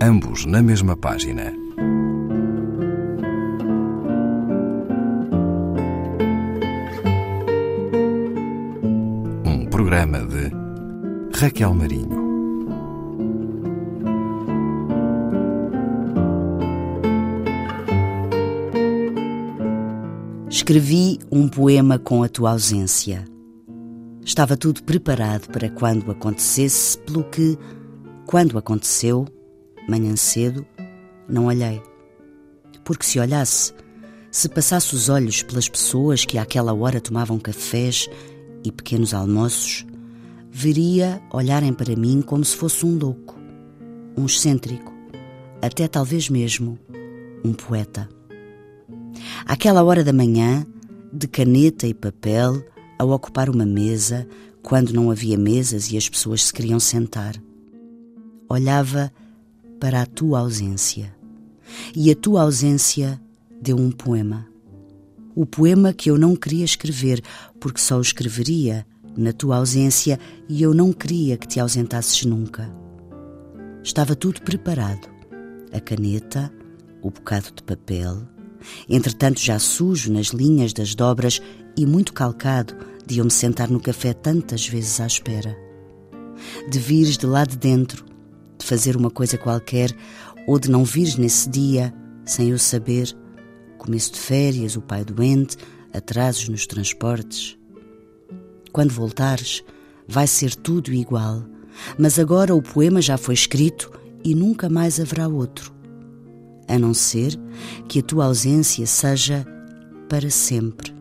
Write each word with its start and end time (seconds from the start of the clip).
ambos 0.00 0.44
na 0.44 0.62
mesma 0.62 0.96
página. 0.96 1.52
Um 9.44 9.66
programa 9.70 10.18
de 10.20 10.50
Raquel 11.38 11.74
Marinho. 11.74 12.26
Escrevi 20.48 21.18
um 21.30 21.48
poema 21.48 21.98
com 21.98 22.22
a 22.22 22.28
tua 22.28 22.50
ausência. 22.50 23.24
Estava 24.24 24.56
tudo 24.56 24.82
preparado 24.82 25.48
para 25.48 25.70
quando 25.70 26.10
acontecesse, 26.10 26.98
pelo 26.98 27.22
que, 27.24 27.56
quando 28.26 28.58
aconteceu, 28.58 29.26
manhã 29.88 30.14
cedo, 30.16 30.66
não 31.28 31.46
olhei. 31.46 31.82
Porque 32.84 33.04
se 33.04 33.18
olhasse, 33.18 33.72
se 34.30 34.48
passasse 34.48 34.94
os 34.94 35.08
olhos 35.08 35.42
pelas 35.42 35.68
pessoas 35.68 36.24
que 36.24 36.38
àquela 36.38 36.74
hora 36.74 37.00
tomavam 37.00 37.38
cafés 37.38 38.08
e 38.64 38.70
pequenos 38.70 39.14
almoços, 39.14 39.86
veria 40.50 41.22
olharem 41.32 41.72
para 41.72 41.96
mim 41.96 42.22
como 42.22 42.44
se 42.44 42.56
fosse 42.56 42.84
um 42.84 42.98
louco, 42.98 43.36
um 44.16 44.26
excêntrico, 44.26 44.92
até 45.62 45.88
talvez 45.88 46.28
mesmo 46.28 46.78
um 47.44 47.52
poeta. 47.52 48.08
Àquela 49.44 49.82
hora 49.82 50.04
da 50.04 50.12
manhã, 50.12 50.66
de 51.12 51.26
caneta 51.26 51.86
e 51.86 51.94
papel, 51.94 52.64
a 52.98 53.04
ocupar 53.04 53.48
uma 53.48 53.66
mesa, 53.66 54.26
quando 54.62 54.92
não 54.92 55.10
havia 55.10 55.38
mesas 55.38 55.90
e 55.92 55.96
as 55.96 56.08
pessoas 56.08 56.44
se 56.44 56.52
queriam 56.52 56.80
sentar. 56.80 57.34
Olhava 58.48 59.12
para 59.80 60.02
a 60.02 60.06
tua 60.06 60.40
ausência. 60.40 61.14
E 61.94 62.10
a 62.10 62.16
tua 62.16 62.42
ausência 62.42 63.20
deu 63.60 63.76
um 63.76 63.90
poema. 63.90 64.46
O 65.34 65.44
poema 65.44 65.92
que 65.92 66.10
eu 66.10 66.16
não 66.16 66.34
queria 66.34 66.64
escrever, 66.64 67.22
porque 67.60 67.80
só 67.80 67.98
o 67.98 68.00
escreveria 68.00 68.86
na 69.16 69.32
tua 69.32 69.56
ausência 69.56 70.18
e 70.48 70.62
eu 70.62 70.74
não 70.74 70.92
queria 70.92 71.36
que 71.36 71.48
te 71.48 71.58
ausentasses 71.58 72.24
nunca. 72.24 72.70
Estava 73.82 74.14
tudo 74.14 74.42
preparado: 74.42 75.08
a 75.72 75.80
caneta, 75.80 76.52
o 77.02 77.10
bocado 77.10 77.48
de 77.54 77.62
papel, 77.62 78.22
entretanto 78.88 79.40
já 79.40 79.58
sujo 79.58 80.12
nas 80.12 80.28
linhas 80.28 80.72
das 80.72 80.94
dobras 80.94 81.40
e 81.76 81.86
muito 81.86 82.12
calcado 82.12 82.74
de 83.06 83.18
eu 83.18 83.24
me 83.24 83.30
sentar 83.30 83.70
no 83.70 83.80
café 83.80 84.12
tantas 84.12 84.66
vezes 84.66 85.00
à 85.00 85.06
espera. 85.06 85.56
De 86.68 86.78
vires 86.78 87.16
de 87.16 87.26
lá 87.26 87.44
de 87.44 87.56
dentro, 87.56 88.04
de 88.58 88.64
fazer 88.64 88.96
uma 88.96 89.10
coisa 89.10 89.36
qualquer, 89.36 89.90
ou 90.46 90.58
de 90.58 90.70
não 90.70 90.84
vires 90.84 91.16
nesse 91.16 91.48
dia, 91.48 91.92
sem 92.24 92.50
eu 92.50 92.58
saber, 92.58 93.16
começo 93.78 94.12
de 94.12 94.18
férias, 94.18 94.76
o 94.76 94.80
pai 94.80 95.04
doente, 95.04 95.56
atrasos 95.92 96.48
nos 96.48 96.66
transportes. 96.66 97.58
Quando 98.72 98.92
voltares, 98.92 99.64
vai 100.06 100.26
ser 100.26 100.54
tudo 100.54 100.92
igual, 100.92 101.44
mas 101.98 102.18
agora 102.18 102.54
o 102.54 102.62
poema 102.62 103.00
já 103.00 103.16
foi 103.16 103.34
escrito 103.34 103.90
e 104.24 104.34
nunca 104.34 104.68
mais 104.68 105.00
haverá 105.00 105.28
outro. 105.28 105.74
A 106.68 106.78
não 106.78 106.92
ser 106.92 107.38
que 107.88 108.00
a 108.00 108.02
tua 108.02 108.24
ausência 108.26 108.86
seja 108.86 109.46
para 110.08 110.30
sempre. 110.30 110.94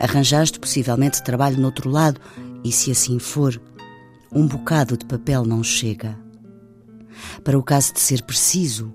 Arranjaste 0.00 0.58
possivelmente 0.58 1.22
trabalho 1.22 1.58
no 1.58 1.66
outro 1.66 1.88
lado, 1.88 2.20
e 2.64 2.72
se 2.72 2.90
assim 2.90 3.18
for, 3.18 3.60
um 4.32 4.46
bocado 4.46 4.96
de 4.96 5.04
papel 5.04 5.44
não 5.44 5.62
chega. 5.62 6.23
Para 7.42 7.58
o 7.58 7.62
caso 7.62 7.92
de 7.92 8.00
ser 8.00 8.22
preciso, 8.22 8.92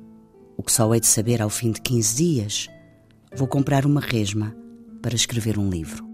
o 0.58 0.64
que 0.64 0.72
só 0.72 0.94
hei 0.94 1.00
de 1.00 1.08
saber 1.08 1.42
ao 1.42 1.50
fim 1.50 1.72
de 1.72 1.82
15 1.82 2.16
dias, 2.16 2.68
vou 3.36 3.48
comprar 3.48 3.86
uma 3.86 4.02
resma 4.02 4.56
para 5.02 5.16
escrever 5.16 5.58
um 5.58 5.70
livro. 5.70 6.10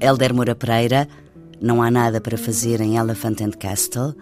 Elder 0.00 0.34
Moura 0.34 0.54
Pereira, 0.54 1.06
Não 1.60 1.82
há 1.82 1.90
nada 1.90 2.22
para 2.22 2.38
fazer 2.38 2.80
em 2.80 2.96
Elephant 2.96 3.42
and 3.42 3.50
Castle, 3.50 4.14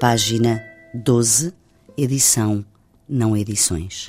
página 0.00 0.62
12, 0.94 1.52
edição 1.98 2.64
Não 3.06 3.36
Edições. 3.36 4.08